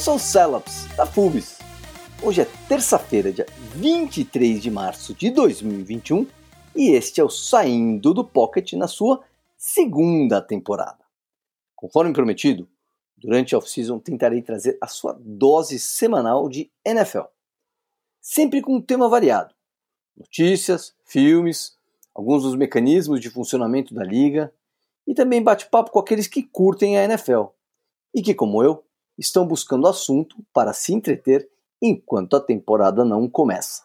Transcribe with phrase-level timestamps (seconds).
[0.00, 1.58] Sou o Celops, da FUBIS.
[2.22, 3.44] Hoje é terça-feira, dia
[3.74, 6.26] 23 de março de 2021
[6.74, 9.22] e este é o Saindo do Pocket na sua
[9.58, 11.04] segunda temporada.
[11.76, 12.66] Conforme prometido,
[13.14, 17.24] durante a off-season tentarei trazer a sua dose semanal de NFL,
[18.22, 19.54] sempre com um tema variado:
[20.16, 21.76] notícias, filmes,
[22.14, 24.50] alguns dos mecanismos de funcionamento da liga
[25.06, 27.48] e também bate-papo com aqueles que curtem a NFL
[28.14, 28.82] e que, como eu,
[29.20, 31.48] estão buscando assunto para se entreter
[31.80, 33.84] enquanto a temporada não começa.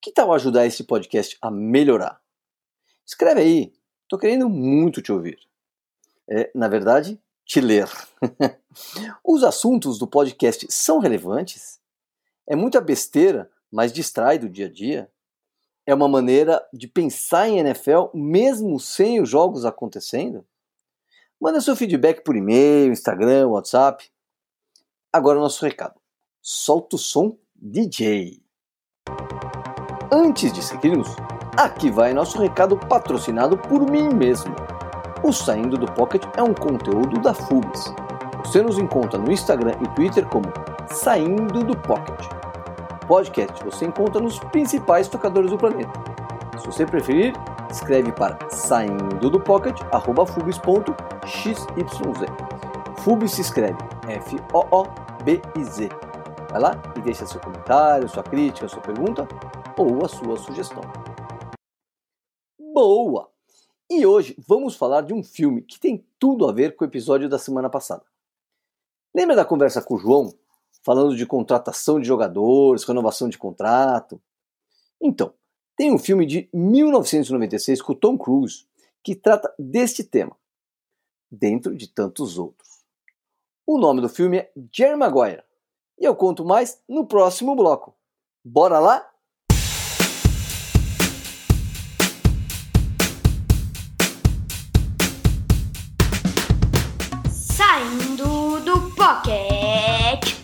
[0.00, 2.20] Que tal ajudar esse podcast a melhorar?
[3.06, 5.38] Escreve aí, estou querendo muito te ouvir.
[6.28, 7.88] É, na verdade, te ler.
[9.22, 11.78] Os assuntos do podcast são relevantes?
[12.46, 15.10] É muita besteira, mas distrai do dia a dia?
[15.86, 20.46] É uma maneira de pensar em NFL mesmo sem os jogos acontecendo?
[21.38, 24.10] Manda seu feedback por e-mail, Instagram, WhatsApp.
[25.14, 25.94] Agora o nosso recado.
[26.42, 28.42] Solta o som DJ.
[30.10, 31.08] Antes de seguirmos,
[31.56, 34.52] aqui vai nosso recado patrocinado por mim mesmo.
[35.22, 37.94] O Saindo do Pocket é um conteúdo da FUBS.
[38.44, 40.46] Você nos encontra no Instagram e Twitter como
[40.90, 42.26] Saindo do Pocket.
[43.06, 45.92] Podcast você encontra nos principais tocadores do planeta.
[46.58, 47.34] Se você preferir,
[47.70, 49.78] escreve para saindo do pocket
[50.26, 51.66] fubis.xyz.
[52.96, 53.78] Fubis se escreve
[55.24, 55.88] F-O-O-B-I-Z.
[56.50, 59.26] Vai lá e deixa seu comentário, sua crítica, sua pergunta
[59.76, 60.82] ou a sua sugestão.
[62.58, 63.30] Boa!
[63.90, 67.28] E hoje vamos falar de um filme que tem tudo a ver com o episódio
[67.28, 68.04] da semana passada.
[69.14, 70.34] Lembra da conversa com o João,
[70.82, 74.20] falando de contratação de jogadores, renovação de contrato?
[75.00, 75.32] Então,
[75.76, 78.66] tem um filme de 1996 com Tom Cruise
[79.02, 80.36] que trata deste tema,
[81.30, 82.73] dentro de tantos outros.
[83.66, 85.42] O nome do filme é Jerry Maguire
[85.98, 87.96] e eu conto mais no próximo bloco.
[88.44, 89.10] Bora lá?
[97.30, 100.34] Saindo do pocket.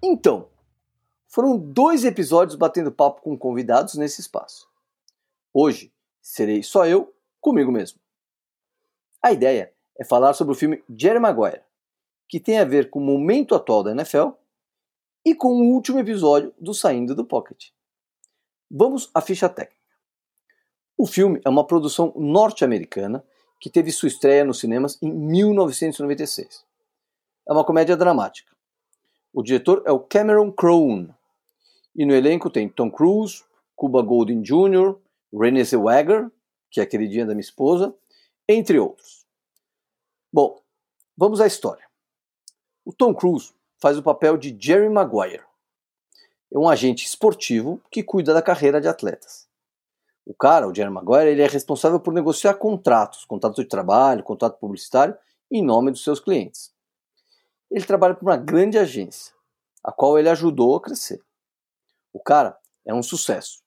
[0.00, 0.46] Então,
[1.26, 4.75] foram dois episódios batendo papo com convidados nesse espaço.
[5.58, 5.90] Hoje
[6.20, 7.98] serei só eu comigo mesmo.
[9.22, 11.62] A ideia é falar sobre o filme Jerry Maguire,
[12.28, 14.32] que tem a ver com o momento atual da NFL
[15.24, 17.70] e com o último episódio do Saindo do Pocket.
[18.70, 19.80] Vamos à ficha técnica.
[20.94, 23.24] O filme é uma produção norte-americana
[23.58, 26.66] que teve sua estreia nos cinemas em 1996.
[27.48, 28.54] É uma comédia dramática.
[29.32, 31.08] O diretor é o Cameron Crowe.
[31.94, 33.42] E no elenco tem Tom Cruise,
[33.74, 35.05] Cuba Gooding Jr.,
[35.38, 36.30] Renée Zellweger,
[36.70, 37.94] que é a queridinha da minha esposa,
[38.48, 39.26] entre outros.
[40.32, 40.60] Bom,
[41.16, 41.84] vamos à história.
[42.84, 45.44] O Tom Cruise faz o papel de Jerry Maguire.
[46.52, 49.48] É um agente esportivo que cuida da carreira de atletas.
[50.24, 54.58] O cara, o Jerry Maguire, ele é responsável por negociar contratos, contratos de trabalho, contrato
[54.58, 55.16] publicitário,
[55.50, 56.72] em nome dos seus clientes.
[57.70, 59.34] Ele trabalha para uma grande agência,
[59.82, 61.22] a qual ele ajudou a crescer.
[62.12, 63.65] O cara é um sucesso.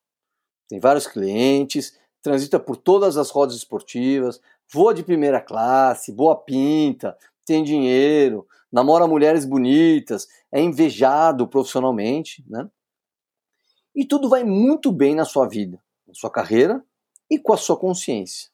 [0.69, 4.39] Tem vários clientes, transita por todas as rodas esportivas,
[4.71, 12.69] voa de primeira classe, boa pinta, tem dinheiro, namora mulheres bonitas, é invejado profissionalmente, né?
[13.95, 16.83] E tudo vai muito bem na sua vida, na sua carreira
[17.29, 18.49] e com a sua consciência.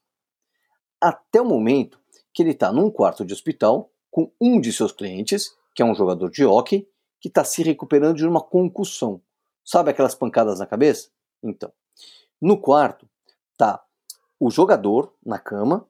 [0.99, 1.99] Até o momento
[2.33, 5.93] que ele está num quarto de hospital com um de seus clientes, que é um
[5.93, 6.87] jogador de hockey,
[7.19, 9.21] que está se recuperando de uma concussão.
[9.63, 11.09] Sabe aquelas pancadas na cabeça?
[11.43, 11.71] Então,
[12.45, 13.09] no quarto
[13.57, 13.83] tá
[14.39, 15.87] o jogador na cama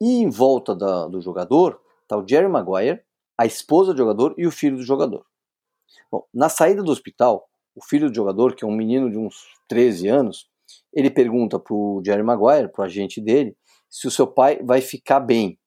[0.00, 3.02] e em volta da, do jogador tá o Jerry Maguire,
[3.36, 5.26] a esposa do jogador e o filho do jogador.
[6.10, 9.48] Bom, na saída do hospital, o filho do jogador, que é um menino de uns
[9.68, 10.48] 13 anos,
[10.94, 13.54] ele pergunta pro Jerry Maguire, pro agente dele,
[13.90, 15.58] se o seu pai vai ficar bem.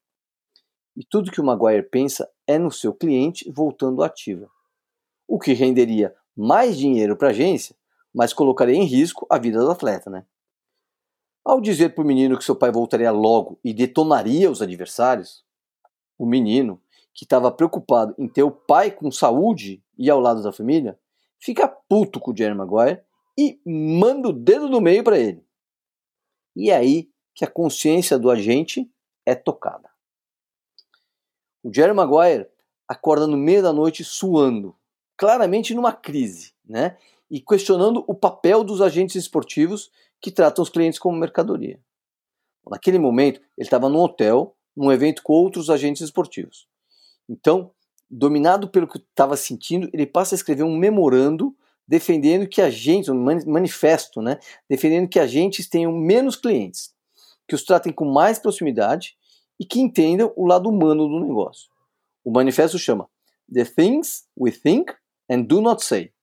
[0.98, 4.50] E tudo que o Maguire pensa é no seu cliente voltando ativa.
[5.28, 7.76] O que renderia mais dinheiro para a agência,
[8.14, 10.26] mas colocaria em risco a vida do atleta, né?
[11.44, 15.44] Ao dizer para o menino que seu pai voltaria logo e detonaria os adversários,
[16.18, 16.80] o menino,
[17.14, 21.00] que estava preocupado em ter o pai com saúde e ao lado da família,
[21.40, 23.02] fica puto com o Jerry Maguire
[23.38, 25.44] e manda o dedo no meio para ele.
[26.56, 28.90] E é aí que a consciência do agente
[29.26, 29.90] é tocada.
[31.64, 32.48] O Jerry Maguire
[32.88, 34.76] acorda no meio da noite suando,
[35.18, 36.98] claramente numa crise, né?
[37.32, 39.90] E questionando o papel dos agentes esportivos
[40.20, 41.80] que tratam os clientes como mercadoria.
[42.70, 46.68] Naquele momento, ele estava num hotel, num evento com outros agentes esportivos.
[47.28, 47.72] Então,
[48.10, 51.56] dominado pelo que estava sentindo, ele passa a escrever um memorando
[51.88, 54.40] defendendo que agentes, um manifesto, né,
[54.70, 56.94] defendendo que agentes tenham menos clientes,
[57.46, 59.18] que os tratem com mais proximidade
[59.60, 61.70] e que entendam o lado humano do negócio.
[62.24, 63.10] O manifesto chama
[63.54, 64.94] The Things We Think
[65.30, 66.14] and Do Not Say: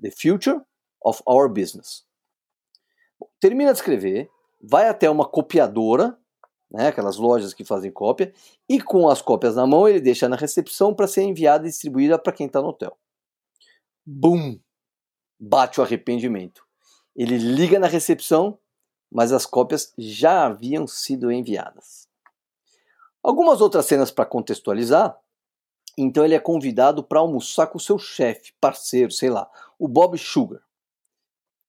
[0.00, 0.60] The Future
[1.02, 2.04] of Our Business.
[3.40, 4.30] Termina de escrever,
[4.60, 6.18] vai até uma copiadora,
[6.70, 8.32] né, aquelas lojas que fazem cópia,
[8.68, 12.18] e com as cópias na mão ele deixa na recepção para ser enviada e distribuída
[12.18, 12.96] para quem está no hotel.
[14.04, 14.58] Bum!
[15.40, 16.66] Bate o arrependimento.
[17.14, 18.58] Ele liga na recepção,
[19.10, 22.08] mas as cópias já haviam sido enviadas.
[23.22, 25.18] Algumas outras cenas para contextualizar.
[26.00, 30.62] Então ele é convidado para almoçar com seu chefe, parceiro, sei lá, o Bob Sugar.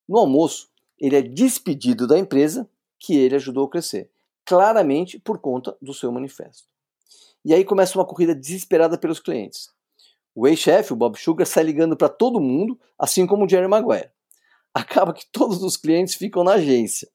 [0.07, 4.09] No almoço, ele é despedido da empresa que ele ajudou a crescer
[4.49, 6.67] claramente por conta do seu manifesto.
[7.45, 9.69] E aí começa uma corrida desesperada pelos clientes.
[10.33, 14.09] O ex-chefe, o Bob Sugar, sai ligando para todo mundo, assim como o Jerry Maguire.
[14.73, 17.07] Acaba que todos os clientes ficam na agência,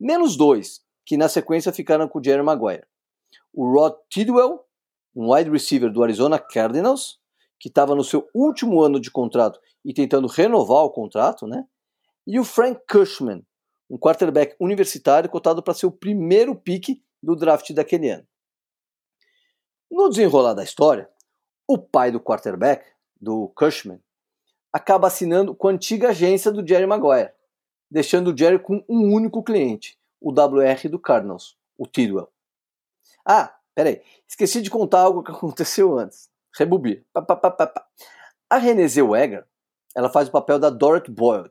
[0.00, 2.82] menos dois, que na sequência ficaram com o Jerry Maguire.
[3.52, 4.64] O Rod Tidwell,
[5.14, 7.18] um wide receiver do Arizona Cardinals,
[7.58, 11.64] que estava no seu último ano de contrato e tentando renovar o contrato, né?
[12.26, 13.44] E o Frank Cushman,
[13.88, 18.26] um quarterback universitário cotado para ser o primeiro pique do draft daquele ano.
[19.90, 21.10] No desenrolar da história,
[21.66, 22.84] o pai do quarterback,
[23.20, 24.00] do Cushman,
[24.72, 27.32] acaba assinando com a antiga agência do Jerry Maguire,
[27.90, 32.30] deixando o Jerry com um único cliente, o WR do Cardinals, o Tidwell.
[33.26, 36.28] Ah, peraí, esqueci de contar algo que aconteceu antes.
[36.56, 37.04] Rebubir.
[38.48, 39.44] A Renée Zellweger,
[39.96, 41.50] ela faz o papel da Dorothy Boyd.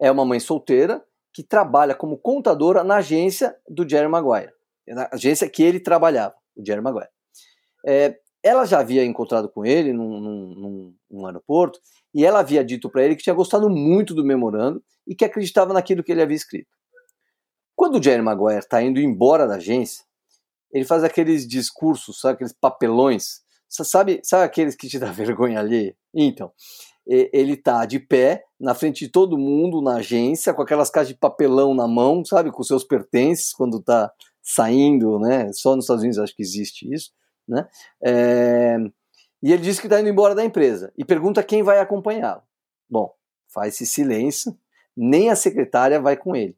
[0.00, 4.52] É uma mãe solteira que trabalha como contadora na agência do Jerry Maguire,
[4.88, 7.10] na agência que ele trabalhava, o Jerry Maguire.
[7.86, 11.78] É, ela já havia encontrado com ele num, num, num aeroporto
[12.14, 15.74] e ela havia dito para ele que tinha gostado muito do memorando e que acreditava
[15.74, 16.70] naquilo que ele havia escrito.
[17.74, 20.05] Quando o Jerry Maguire está indo embora da agência,
[20.72, 25.96] ele faz aqueles discursos, sabe, aqueles papelões, sabe, sabe aqueles que te dá vergonha ali?
[26.14, 26.52] Então,
[27.06, 31.18] ele está de pé na frente de todo mundo na agência com aquelas caixas de
[31.18, 34.10] papelão na mão, sabe, com seus pertences quando está
[34.42, 35.52] saindo, né?
[35.52, 37.12] Só nos Estados Unidos acho que existe isso,
[37.46, 37.66] né?
[38.04, 38.76] É...
[39.42, 42.42] E ele diz que está indo embora da empresa e pergunta quem vai acompanhá-lo.
[42.88, 43.12] Bom,
[43.52, 44.56] faz-se silêncio,
[44.96, 46.56] nem a secretária vai com ele.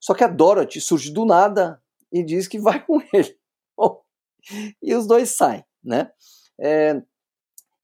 [0.00, 1.82] Só que a Dorothy surge do nada
[2.12, 3.36] e diz que vai com ele.
[3.76, 4.02] Bom,
[4.82, 6.10] e os dois saem, né?
[6.60, 7.00] É,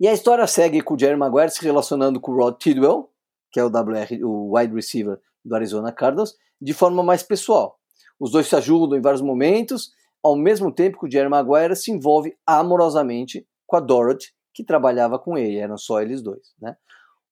[0.01, 3.11] e a história segue com o Jerry Maguire se relacionando com o Rod Tidwell,
[3.53, 7.79] que é o WR, o wide receiver do Arizona Cardinals, de forma mais pessoal.
[8.19, 9.93] Os dois se ajudam em vários momentos,
[10.23, 15.19] ao mesmo tempo que o Jerry Maguire se envolve amorosamente com a Dorothy, que trabalhava
[15.19, 16.55] com ele, eram só eles dois.
[16.61, 16.77] Né?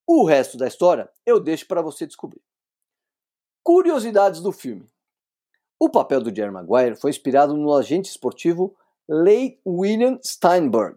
[0.05, 2.41] O resto da história eu deixo para você descobrir.
[3.63, 4.90] Curiosidades do filme.
[5.83, 8.75] O papel do Jerry Maguire foi inspirado no agente esportivo
[9.09, 10.95] Leigh William Steinberg,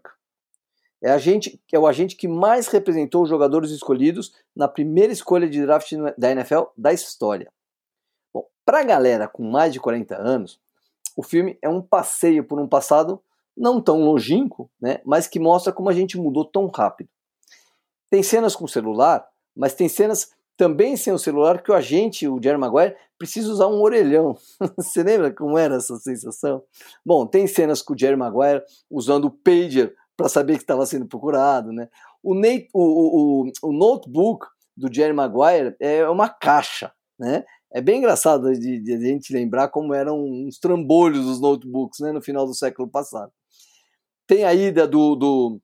[1.01, 5.59] é, agente, é o agente que mais representou os jogadores escolhidos na primeira escolha de
[5.59, 7.51] draft da NFL da história.
[8.31, 10.61] Bom, para a galera com mais de 40 anos,
[11.17, 13.19] o filme é um passeio por um passado
[13.57, 17.09] não tão longínquo, né, mas que mostra como a gente mudou tão rápido.
[18.07, 22.41] Tem cenas com celular, mas tem cenas também sem o celular que o agente, o
[22.41, 24.35] Jerry Maguire, precisa usar um orelhão.
[24.77, 26.63] Você lembra como era essa sensação?
[27.05, 31.05] Bom, tem cenas com o Jerry Maguire usando o pager para saber que estava sendo
[31.05, 31.89] procurado, né?
[32.23, 37.43] O, Nate, o, o, o, notebook do Jerry Maguire é uma caixa, né?
[37.71, 42.11] É bem engraçado de, de, a gente lembrar como eram uns trambolhos os notebooks, né?
[42.11, 43.31] No final do século passado.
[44.25, 45.61] Tem a ida do, do,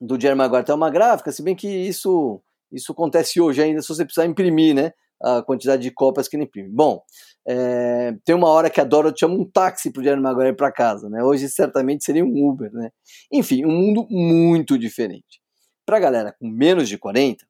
[0.00, 3.88] do Jerry Maguire até uma gráfica, se bem que isso, isso acontece hoje ainda se
[3.88, 4.92] você precisar imprimir, né?
[5.20, 6.68] A quantidade de cópias que ele imprime.
[6.68, 7.02] Bom,
[7.46, 11.08] é, tem uma hora que a Dorothy chama um táxi pro Jerry Maguire para casa,
[11.08, 11.24] né?
[11.24, 12.90] Hoje certamente seria um Uber, né?
[13.32, 15.40] Enfim, um mundo muito diferente.
[15.84, 17.44] Para galera com menos de 40,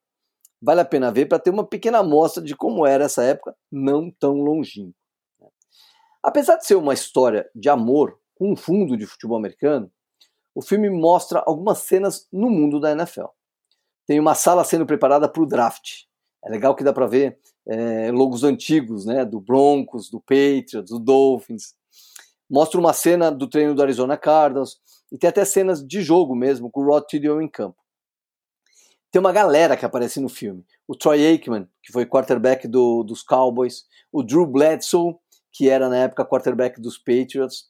[0.62, 4.10] vale a pena ver para ter uma pequena amostra de como era essa época não
[4.10, 4.94] tão longínqua.
[5.40, 5.48] Né?
[6.22, 9.90] Apesar de ser uma história de amor com um fundo de futebol americano,
[10.54, 13.26] o filme mostra algumas cenas no mundo da NFL.
[14.08, 16.04] Tem uma sala sendo preparada para o draft.
[16.42, 20.98] É legal que dá para ver é, logos antigos, né, do Broncos, do Patriots, do
[20.98, 21.74] Dolphins.
[22.48, 24.80] Mostra uma cena do treino do Arizona Cardinals
[25.12, 27.76] e tem até cenas de jogo mesmo, com o Rod Tidwell em campo.
[29.10, 30.64] Tem uma galera que aparece no filme.
[30.86, 35.16] o Troy Aikman, que foi quarterback do, dos Cowboys, o Drew Bledsoe,
[35.52, 37.66] que era na época quarterback dos Patriots,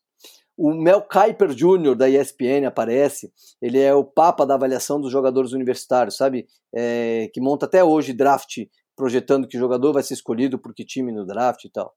[0.58, 1.94] o Mel Kiper Jr.
[1.94, 6.48] da ESPN aparece, ele é o papa da avaliação dos jogadores universitários, sabe?
[6.74, 11.12] É, que monta até hoje draft, projetando que jogador vai ser escolhido por que time
[11.12, 11.94] no draft e tal.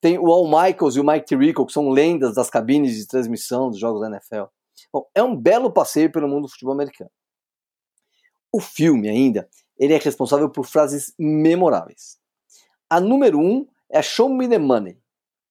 [0.00, 3.68] Tem o Al Michaels e o Mike Tirico, que são lendas das cabines de transmissão
[3.68, 4.44] dos jogos da NFL.
[4.92, 7.10] Bom, é um belo passeio pelo mundo do futebol americano.
[8.52, 12.16] O filme ainda, ele é responsável por frases memoráveis.
[12.88, 14.96] A número um é Show Me the Money,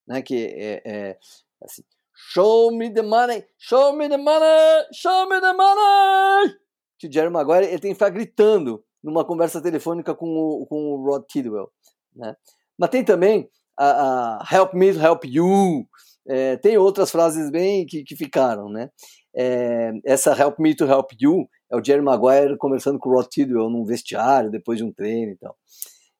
[0.07, 1.17] né, que é, é
[1.61, 1.83] assim,
[2.15, 6.55] Show me the money, show me the money, show me the money.
[6.99, 10.93] Que o Jerry Maguire ele tem que ficar gritando numa conversa telefônica com o, com
[10.93, 11.69] o Rod Tidwell.
[12.15, 12.35] Né?
[12.77, 15.87] Mas tem também a, a Help me, help you.
[16.27, 18.89] É, tem outras frases bem que, que ficaram, né?
[19.35, 23.27] É, essa Help Me to Help You é o Jerry Maguire conversando com o Rod
[23.27, 25.57] Tidwell num vestiário depois de um treino e tal.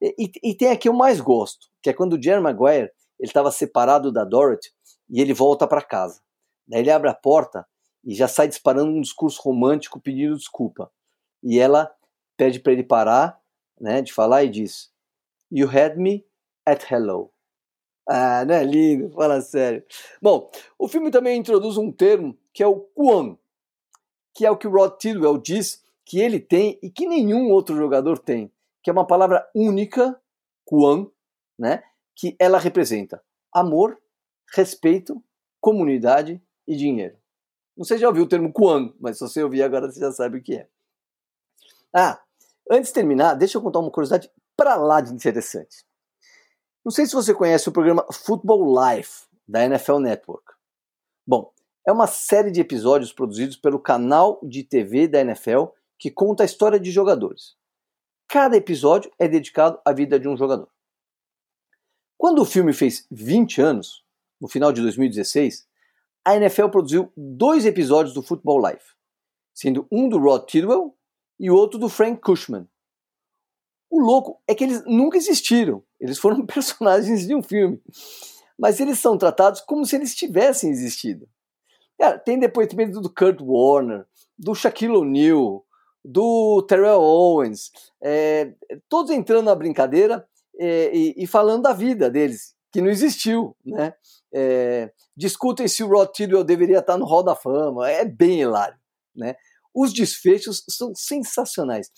[0.01, 3.29] E, e, e tem aqui eu mais gosto, que é quando o Jerry Maguire ele
[3.29, 4.71] estava separado da Dorothy
[5.13, 6.21] e ele volta para casa.
[6.67, 7.67] Daí ele abre a porta
[8.03, 10.91] e já sai disparando um discurso romântico pedindo desculpa.
[11.43, 11.93] E ela
[12.35, 13.39] pede para ele parar,
[13.79, 14.91] né, de falar e diz:
[15.51, 16.25] "You had me
[16.65, 17.31] at hello".
[18.09, 19.11] Ah, não é lindo?
[19.11, 19.85] Fala sério.
[20.19, 23.37] Bom, o filme também introduz um termo que é o Quan,
[24.33, 27.75] que é o que o Rod Tidwell diz que ele tem e que nenhum outro
[27.75, 28.51] jogador tem,
[28.81, 30.19] que é uma palavra única,
[30.65, 31.07] Quan,
[31.57, 31.83] né,
[32.15, 34.01] que ela representa amor,
[34.53, 35.23] respeito,
[35.59, 37.17] comunidade e dinheiro.
[37.75, 40.11] Não sei se já ouviu o termo Quan, mas se você ouvir agora você já
[40.11, 40.67] sabe o que é.
[41.93, 42.21] Ah,
[42.69, 45.85] antes de terminar, deixa eu contar uma curiosidade para lá de interessante.
[46.85, 50.53] Não sei se você conhece o programa Football Life da NFL Network.
[51.25, 51.51] Bom,
[51.87, 55.65] é uma série de episódios produzidos pelo canal de TV da NFL
[55.97, 57.55] que conta a história de jogadores.
[58.27, 60.69] Cada episódio é dedicado à vida de um jogador.
[62.17, 64.02] Quando o filme fez 20 anos,
[64.43, 65.65] no final de 2016,
[66.25, 68.83] a NFL produziu dois episódios do Football Life,
[69.53, 70.93] sendo um do Rod Tidwell
[71.39, 72.67] e outro do Frank Cushman.
[73.89, 77.81] O louco é que eles nunca existiram, eles foram personagens de um filme,
[78.59, 81.25] mas eles são tratados como se eles tivessem existido.
[81.97, 84.05] Cara, tem depoimento do Kurt Warner,
[84.37, 85.65] do Shaquille O'Neal,
[86.03, 87.71] do Terrell Owens,
[88.01, 88.53] é,
[88.89, 90.27] todos entrando na brincadeira
[90.59, 93.93] é, e, e, falando da vida deles, que não existiu, né?
[94.33, 98.77] É, discutem se o Rod Tidwell deveria estar no Hall da Fama, é bem hilário,
[99.15, 99.35] né?
[99.73, 101.89] Os desfechos são sensacionais.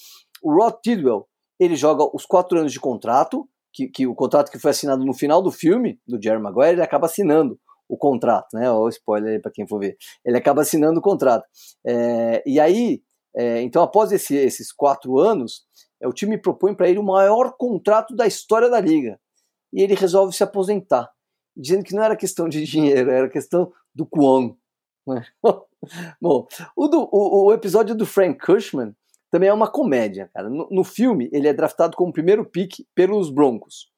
[0.42, 1.28] O Rod Tidwell,
[1.60, 5.14] ele joga os quatro anos de contrato, que, que o contrato que foi assinado no
[5.14, 8.70] final do filme, do Jerry Maguire, ele acaba assinando o contrato, né?
[8.70, 9.98] Olha o spoiler para quem for ver.
[10.24, 11.46] Ele acaba assinando o contrato.
[11.86, 13.02] É, e aí,
[13.36, 15.66] é, então após esse, esses quatro anos,
[16.02, 19.20] é, o time propõe para ele o maior contrato da história da liga.
[19.74, 21.10] E ele resolve se aposentar
[21.56, 24.56] dizendo que não era questão de dinheiro, era questão do Kwon.
[25.08, 25.26] Né?
[26.22, 28.96] Bom, o, do, o, o, episódio do Frank Cushman
[29.30, 30.50] também é uma comédia, cara.
[30.50, 33.92] No, no filme, ele é draftado como primeiro pick pelos Broncos.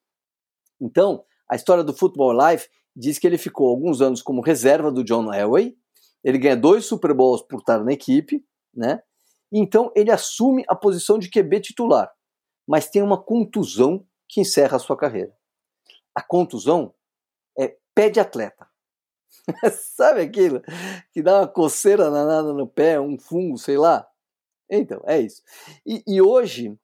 [0.79, 5.03] Então, a história do Football Life diz que ele ficou alguns anos como reserva do
[5.03, 5.75] John Elway,
[6.23, 9.01] ele ganha dois Super Bowls por estar na equipe, né?
[9.51, 12.11] Então ele assume a posição de QB titular,
[12.67, 15.33] mas tem uma contusão que encerra a sua carreira.
[16.13, 16.93] A contusão
[17.97, 18.67] pé de atleta.
[19.73, 20.61] Sabe aquilo
[21.11, 24.07] que dá uma coceira danada no pé, um fungo, sei lá?
[24.69, 25.41] Então, é isso.
[25.83, 26.77] E, e hoje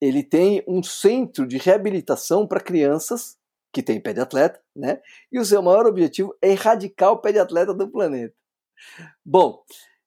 [0.00, 3.38] ele tem um centro de reabilitação para crianças
[3.72, 5.00] que têm pé de atleta, né?
[5.30, 8.34] E o seu maior objetivo é erradicar o pé de atleta do planeta.
[9.24, 9.62] Bom,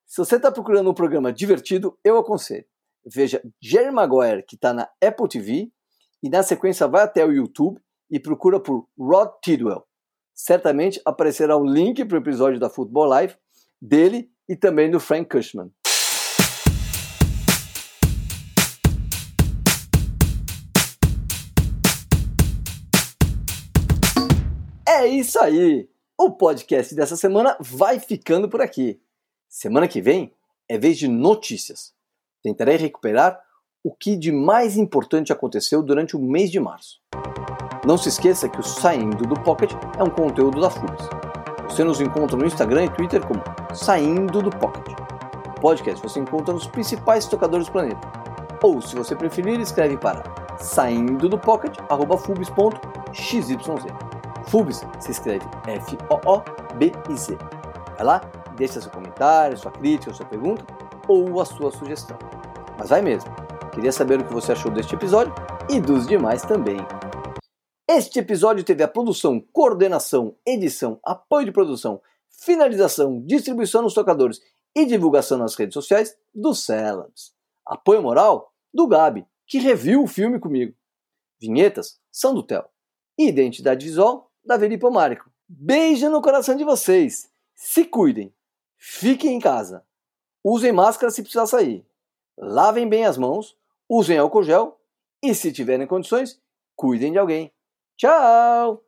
[0.05, 2.65] se você está procurando um programa divertido, eu aconselho.
[3.05, 5.71] Veja Jerry Maguire, que está na Apple TV,
[6.21, 7.79] e na sequência vai até o YouTube
[8.09, 9.85] e procura por Rod Tidwell
[10.43, 13.37] certamente aparecerá um link para o episódio da Football Life
[13.79, 15.71] dele e também do Frank Cushman.
[24.87, 25.87] É isso aí!
[26.17, 28.99] O podcast dessa semana vai ficando por aqui.
[29.47, 30.33] Semana que vem
[30.67, 31.93] é vez de notícias.
[32.41, 33.39] Tentarei recuperar
[33.83, 36.99] o que de mais importante aconteceu durante o mês de março.
[37.85, 41.09] Não se esqueça que o Saindo do Pocket é um conteúdo da FUBS.
[41.67, 43.41] Você nos encontra no Instagram e Twitter como
[43.73, 44.95] Saindo do Pocket.
[45.57, 47.99] O podcast você encontra nos principais tocadores do planeta.
[48.61, 50.23] Ou, se você preferir, escreve para
[50.59, 53.47] saindo do pocket.fubs.xyz.
[54.47, 57.37] Fubs se escreve F-O-O-B-I-Z.
[57.95, 58.21] Vai lá,
[58.55, 60.63] deixa seu comentário, sua crítica, sua pergunta
[61.07, 62.17] ou a sua sugestão.
[62.77, 63.31] Mas vai mesmo.
[63.71, 65.33] Queria saber o que você achou deste episódio
[65.69, 66.77] e dos demais também.
[67.93, 74.39] Este episódio teve a produção, coordenação, edição, apoio de produção, finalização, distribuição nos tocadores
[74.73, 77.33] e divulgação nas redes sociais do Celebs.
[77.65, 80.73] Apoio moral do Gabi, que reviu o filme comigo.
[81.37, 82.63] Vinhetas são do Theo.
[83.19, 85.29] E identidade visual da Velipo Márico.
[85.45, 87.29] Beijo no coração de vocês.
[87.53, 88.33] Se cuidem.
[88.77, 89.85] Fiquem em casa.
[90.41, 91.85] Usem máscara se precisar sair.
[92.37, 93.57] Lavem bem as mãos.
[93.89, 94.79] Usem álcool gel.
[95.21, 96.41] E se tiverem condições,
[96.73, 97.51] cuidem de alguém.
[98.01, 98.81] Ciao.